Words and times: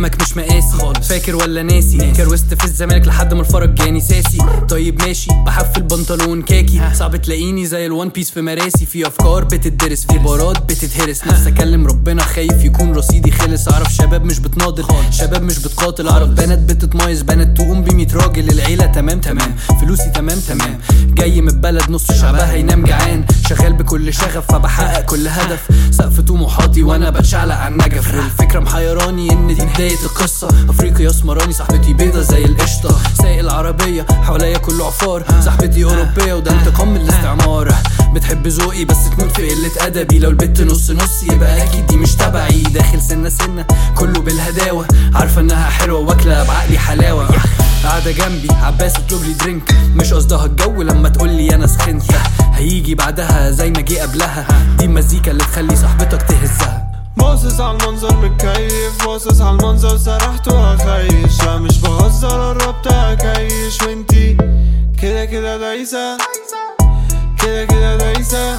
كلامك 0.00 0.22
مش 0.22 0.36
مقاسي. 0.36 0.76
خالص. 0.78 1.08
فاكر 1.08 1.36
ولا 1.36 1.62
ناسي؟ 1.62 2.12
كروست 2.12 2.54
في 2.54 2.64
الزمالك 2.64 3.06
لحد 3.06 3.34
ما 3.34 3.40
الفرج 3.40 3.74
جاني 3.74 4.00
ساسي. 4.00 4.38
طيب 4.68 5.02
ماشي. 5.02 5.30
بحفل 5.46 5.82
بنطلون 5.82 6.42
كاكي. 6.42 6.80
صعب 6.94 7.16
تلاقيني 7.16 7.66
زي 7.66 7.86
الوان 7.86 8.08
بيس 8.08 8.30
في 8.30 8.40
مراسي. 8.40 8.86
في 8.86 9.06
أفكار 9.06 9.44
بتدرس 9.44 10.06
في 10.06 10.12
عبارات 10.12 10.62
بتتهرس. 10.62 11.26
نفسي 11.26 11.48
أكلم 11.48 11.86
ربنا 11.86 12.22
خايف 12.22 12.64
يكون 12.64 12.92
رصيدي 12.92 13.30
خلص. 13.30 13.68
أعرف 13.68 13.94
شباب 13.94 14.24
مش 14.24 14.38
بتناضل. 14.38 14.84
شباب 15.10 15.42
مش 15.42 15.58
بتقاتل. 15.58 16.08
أعرف 16.08 16.28
بنات 16.28 16.58
بتتميز. 16.58 17.22
بنات 17.22 17.56
تقوم 17.56 17.84
بميت 17.84 18.14
راجل. 18.14 18.48
العيلة 18.48 18.86
تمام 18.86 19.20
تمام. 19.20 19.56
فلوسي 19.80 20.10
تمام 20.10 20.38
تمام. 20.38 20.78
جاي 21.04 21.40
من 21.40 21.48
البلد 21.48 21.90
نص 21.90 22.12
شعبها 22.12 22.54
ينام 22.54 22.84
جعان. 22.84 23.24
شغال 23.48 23.72
شغف 24.12 24.52
فبحقق 24.52 25.00
كل 25.00 25.28
هدف. 25.28 25.68
سقف 25.90 26.20
طموحاتي 26.20 26.82
وأنا 26.82 27.10
بتشعلق 27.10 27.54
على 27.54 27.72
النجف 27.74 28.14
والفكرة 28.14 28.60
محيراني 28.60 29.32
إن 29.32 29.46
دي 29.46 29.64
بداية 29.64 30.02
القصة. 30.04 30.48
أفريقيا 30.68 31.10
اسمراني 31.10 31.52
صاحبتي 31.52 31.92
بيضة 31.92 32.20
زي 32.20 32.44
القشطة. 32.44 32.96
سايق 33.22 33.38
العربية 33.38 34.06
حواليا 34.22 34.58
كله 34.58 34.86
عفار. 34.86 35.24
صاحبتي 35.44 35.84
أوروبية 35.84 36.34
وده 36.34 36.52
انتقام 36.52 36.88
من 36.94 37.00
الاستعمار. 37.00 37.69
بتحب 38.14 38.46
ذوقي 38.46 38.84
بس 38.84 39.10
تموت 39.10 39.32
في 39.32 39.50
قلة 39.50 39.86
أدبي. 39.86 40.18
لو 40.18 40.30
البت 40.30 40.60
نص 40.60 40.90
نص 40.90 41.22
يبقى 41.22 41.62
أكيد 41.62 41.86
دي 41.86 41.96
مش 41.96 42.14
تبعي. 42.14 42.62
داخل 42.62 43.02
سنة 43.02 43.28
سنة 43.28 43.66
كله 43.98 44.20
بالهداوة. 44.20 44.86
عارفة 45.14 45.40
إنها 45.40 45.70
حلوة 45.70 46.00
واكلة 46.00 46.44
بعقلي 46.44 46.78
حلاوة. 46.78 47.28
قاعدة 47.84 48.10
جنبي 48.10 48.48
عباس 48.52 48.96
اطلب 48.96 49.22
لي 49.22 49.32
درينك 49.32 49.74
مش 49.94 50.12
قصدها 50.14 50.46
الجو 50.46 50.82
لما 50.82 51.08
تقول 51.08 51.28
لي 51.28 51.54
أنا 51.54 51.66
سخنت. 51.66 52.02
هيجي 52.52 52.94
بعدها 52.94 53.50
زي 53.50 53.70
ما 53.70 53.80
جه 53.80 54.02
قبلها. 54.02 54.46
دي 54.78 54.84
المزيكا 54.84 55.30
اللي 55.30 55.44
تخلي 55.44 55.76
صاحبتك 55.76 56.22
تهزها. 56.22 56.86
باصص 57.16 57.60
على 57.60 57.78
المنظر 57.78 58.16
متكيف. 58.16 59.04
باصص 59.06 59.40
على 59.40 59.56
المنظر 59.56 59.96
سرحت 59.96 60.48
وهخيش 60.48 61.42
لا 61.42 61.58
مش 61.58 61.78
بهزر 61.78 62.28
قربت 62.28 62.86
اكيش 62.86 63.82
وانتي 63.82 64.36
كده 65.02 65.24
كده 65.24 65.58
دايسة. 65.58 66.16
كده 67.42 67.64
كده 67.64 67.96
دايسة. 67.96 68.58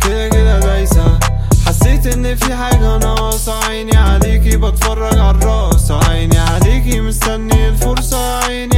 كده 0.00 0.28
كده 0.28 0.58
دايسة. 0.60 1.18
حسيت 1.66 2.06
إن 2.06 2.36
في 2.36 2.54
حاجة 2.54 2.96
ناقصة. 2.98 3.64
عيني 3.64 3.96
عليكي 3.96 4.56
بتفرج 4.56 5.18
على 5.18 5.30
الراس 5.38 5.90
عيني 5.90 6.38
عليكي 6.38 7.00
مستني 7.00 7.68
الفرصة. 7.68 8.44
عيني 8.44 8.71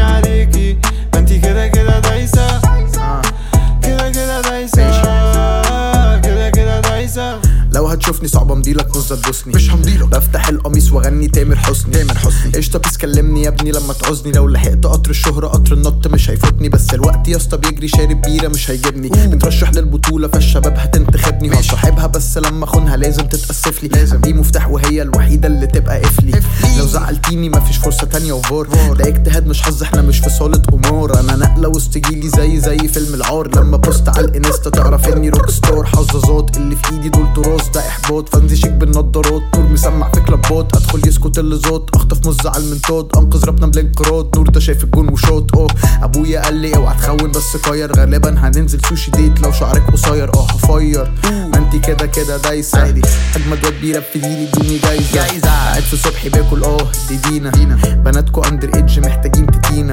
لو 7.75 7.86
هتشوفني 7.86 8.28
صعب 8.28 8.53
امضيلك 8.53 8.97
نص 8.97 9.08
تبوسني 9.08 9.55
مش 9.55 9.70
همضيلك 9.70 10.08
بفتح 10.08 10.48
القميص 10.48 10.92
وأغني 10.92 11.28
تامر 11.28 11.56
حسني. 11.56 11.92
تامر 11.92 12.14
حسني. 12.14 12.53
قشطة 12.53 12.78
بيس 12.78 12.97
كلمني 12.97 13.42
يا 13.42 13.48
ابني 13.48 13.72
لما 13.72 13.92
تعوزني. 13.92 14.33
لو 14.33 14.48
لحقت 14.48 14.86
قطر 14.86 15.11
الشهرة 15.11 15.47
قطر 15.47 15.72
النط 15.72 16.06
مش 16.06 16.31
هيفوتني. 16.31 16.69
بس 16.69 16.94
الوقت 16.94 17.28
يا 17.28 17.36
اسطى 17.36 17.56
بيجري 17.56 17.89
شارب 17.89 18.20
بيرة 18.20 18.48
مش 18.48 18.70
هيجيبني. 18.70 19.08
بترشح 19.08 19.72
للبطولة 19.72 20.28
فالشباب 20.28 20.78
هتنتخبني. 20.78 21.61
هصاحبها 21.61 22.06
بس 22.06 22.39
لما 22.39 22.64
أخونها 22.64 22.97
لازم 22.97 23.22
تتأسف 23.27 23.83
لي. 23.83 23.88
لازم. 23.88 24.20
دي 24.20 24.33
مفتاح 24.33 24.69
وهي 24.69 25.03
الوحيدة 25.03 25.48
اللي 25.48 25.66
تبقى 25.66 26.00
قفلي 26.00 26.41
لو 26.78 26.86
زعلتيني 27.25 27.48
مفيش 27.48 27.77
فرصة 27.77 28.06
تانية 28.06 28.33
وفار 28.33 28.67
ده 28.94 29.08
اجتهاد 29.08 29.47
مش 29.47 29.62
حظ 29.62 29.83
إحنا 29.83 30.03
مش 30.03 30.19
في 30.19 30.30
صالة 30.30 30.58
قمار 30.58 31.20
أنا 31.20 31.36
نقلة 31.36 31.69
وسط 31.69 31.98
جيلي 31.98 32.28
زي 32.28 32.61
زي 32.61 32.78
فيلم 32.89 33.14
العار. 33.14 33.56
لما 33.56 33.77
بوست 33.77 34.08
على 34.08 34.27
الانستا 34.27 34.70
تعرف 34.70 35.08
إني 35.08 35.28
روك 35.28 35.50
ستار. 35.50 35.86
حظاظات 35.86 36.56
اللي 36.56 36.77
في 36.77 36.92
إيدي 36.92 37.08
دول 37.08 37.33
تراث. 37.34 37.69
ده 37.69 37.81
إحباط 37.89 38.28
فانزي 38.28 38.56
شيك 38.56 38.70
بالنضارات. 38.70 39.42
نور 39.56 39.69
مسمع 39.72 40.10
في 40.12 40.21
كلابات 40.21 40.76
أدخل 40.76 41.09
يسكت 41.09 41.38
اللي 41.38 41.56
زاد 41.56 41.82
أخطف 41.94 42.26
مز 42.26 42.47
على 42.47 42.65
المنطاد 42.65 43.09
أنقذ 43.16 43.44
ربنا 43.44 43.66
بالانقراض 43.66 44.37
نور 44.37 44.49
ده 44.49 44.60
شايف 44.60 44.84
الجون 44.84 45.09
وشوط 45.09 45.56
آه 45.56 45.66
أبويا 46.03 46.41
قال 46.41 46.54
لي 46.54 46.76
اوعى 46.76 46.97
تخون 46.97 47.32
بس 47.32 47.56
قاير 47.56 47.97
غالبا 47.97 48.34
هننزل 48.38 48.81
سوشي 48.88 49.10
ديت 49.10 49.41
لو 49.41 49.53
شعرك 49.53 49.91
قصير. 49.93 50.34
آه 50.34 50.47
هفير. 50.47 51.12
ما 51.25 51.56
انتي 51.59 51.78
كده 51.78 52.06
كده 52.06 52.37
دايسة. 52.37 52.82
أجمد 52.88 53.65
واد 53.65 53.81
بيراب 53.81 54.03
في 54.12 54.19
ديلي 54.19 54.49
ادوني 54.49 54.78
جايزة. 55.15 55.49
قاعد 55.49 55.82
في 55.82 55.97
صبحي 55.97 56.28
باكل. 56.28 56.65
آه 56.65 56.87
دي 57.16 57.38
دينا 57.38 57.76
بناتكو 57.94 58.41
اندر 58.41 58.75
ايدج 58.75 59.00
محتاجين 59.00 59.47
تتينا. 59.47 59.92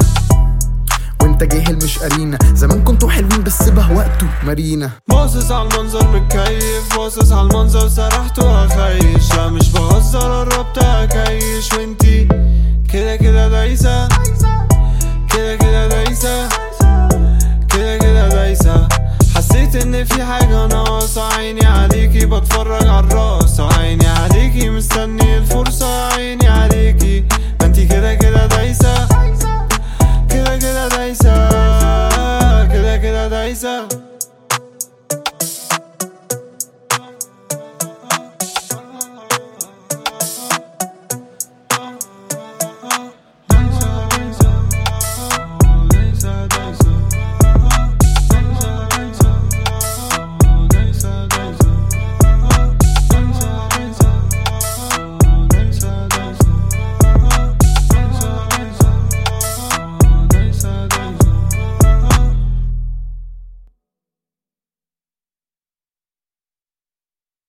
وانت 1.21 1.43
جاهل 1.43 1.75
مش 1.75 1.99
قرينا 1.99 2.37
زمان 2.53 2.83
كنتوا 2.83 3.09
حلوين 3.09 3.43
بس 3.43 3.69
بهوقتوا 3.69 4.27
مارينا 4.43 4.89
باصص 5.07 5.51
على 5.51 5.69
المنظر 5.69 6.07
متكيف. 6.11 6.97
باصص 6.97 7.31
على 7.31 7.47
المنظر 7.47 7.87
سرحت 7.89 8.39
وهخيش 8.39 9.33
لا 9.35 9.49
مش 9.49 9.71
بهزر 9.71 10.19
قربت 10.19 10.77
أكيش. 10.77 11.73
وانتي 11.73 12.27
كده 12.93 13.15
كده 13.15 13.49
دايسة. 13.49 14.07
كده 15.33 15.55
كده 15.55 15.87
دايسة. 15.87 16.49
كده 17.69 17.97
كده 17.97 18.29
دايسة. 18.29 18.87
حسيت 19.35 19.75
إن 19.75 20.03
في 20.03 20.23
حاجة 20.23 20.67
ناقصة. 20.67 21.33
عيني 21.33 21.65
عليكي 21.65 22.25
بتفرج 22.25 22.87
على 22.87 23.07
الراس 23.07 23.59
عيني 23.59 24.07
عليكي 24.07 24.69
مستني 24.69 25.37
الفرصة. 25.37 26.13
عيني 26.13 26.47
عليكي. 26.47 27.10
كده 33.87 34.01